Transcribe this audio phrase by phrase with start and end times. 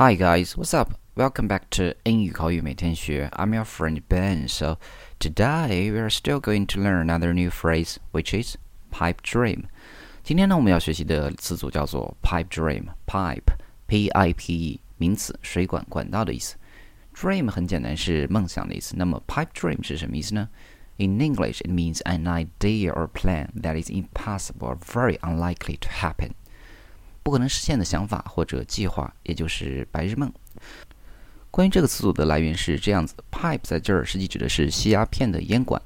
[0.00, 0.92] Hi guys, what's up?
[1.14, 3.30] Welcome back to 英语口语每天学.
[3.32, 4.46] I'm your friend Ben.
[4.48, 4.78] So
[5.18, 8.56] today we are still going to learn another new phrase, which is
[8.90, 9.64] pipe dream.
[10.22, 12.88] 今天呢，我们要学习的词组叫做 pipe dream.
[13.06, 13.54] Pipe,
[13.86, 16.56] P-I-P-E，名词，水管、管道的意思。
[17.14, 18.94] Dream 很简单，是梦想的意思。
[18.96, 20.48] 那么 pipe dream 是什么意思呢？
[20.98, 26.32] In English, it means an idea or plan that is impossible or very unlikely to happen.
[27.23, 30.31] 不可能实现的想法或者计划，也就是白日梦。
[31.49, 35.81] 关于这个词组的来源是这样子：pipe 在这儿实际指的是吸鸦片的烟管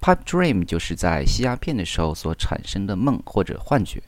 [0.00, 4.02] ，pipe dream 就是在吸鸦片的时候所产生的梦或者幻觉。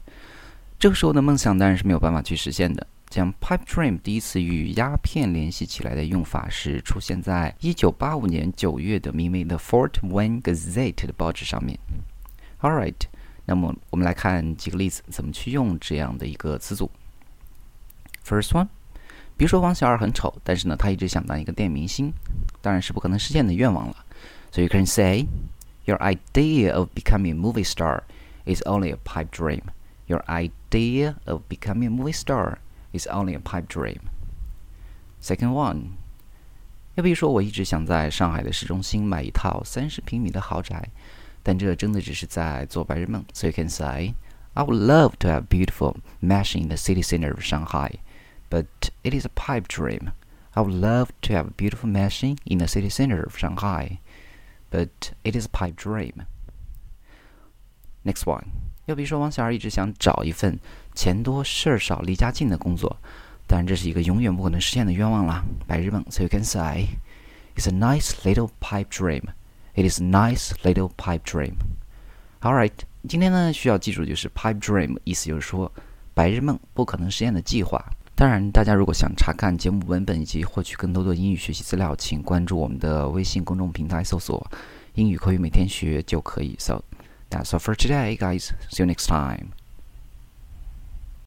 [0.79, 2.87] 这个时候的梦想当然是没有办法去实现的。
[3.09, 11.79] 将 pipe dream 第一次与鸦片联系起来的用法是出现在1985年9月的名为《The Fort Wayne Gazette》的报纸上面。
[12.61, 12.95] All right。
[13.47, 16.91] 那么我们来看几个例子，怎么去用这样的一个词组。
[18.25, 18.67] First one，
[19.37, 22.13] 比如说王小二很丑，但是呢，他一直想当一个电影明星，
[22.61, 24.05] 当然是不可能实现的愿望了。
[24.51, 25.27] So you can say
[25.85, 28.03] your idea of becoming a movie star
[28.45, 29.63] is only a pipe dream.
[30.07, 32.59] Your idea of becoming a movie star
[32.93, 34.01] is only a pipe dream.
[35.23, 35.91] Second one，
[36.97, 40.89] 又比如说我一直想在上海的市中心买一套三十平米的豪宅。
[41.46, 43.24] 但这真的只是在做白日梦。
[43.34, 44.14] So you can say,
[44.54, 48.00] I would love to have a beautiful mansion in the city center of Shanghai,
[48.50, 48.66] but
[49.04, 50.12] it is a pipe dream.
[50.54, 54.00] I would love to have a beautiful mansion in the city center of Shanghai,
[54.70, 56.26] but it is a pipe dream.
[58.04, 58.44] Next one，
[58.88, 60.60] 又比如说，王小二一直想找一份
[60.94, 62.98] 钱多事儿少、离家近的工作，
[63.48, 66.04] 当然这是一个永远不可能实现的愿望啦，白日梦。
[66.10, 66.98] So you can say,
[67.56, 69.30] it's a nice little pipe dream.
[69.77, 71.57] It is nice little pipe dream.
[72.41, 72.73] All right，
[73.07, 75.71] 今天呢需要记住就是 pipe dream，意思就是说
[76.15, 77.85] 白日梦，不可能实现的计划。
[78.15, 84.51] 当然，大家如果想查看节目文本以及获取更多的英语学习资料，请关注我们的微信公众平台，搜索
[84.97, 86.57] “英语口语每天学”就可以。
[86.59, 86.83] So
[87.29, 88.49] that's all for today, guys.
[88.71, 89.49] See you next time.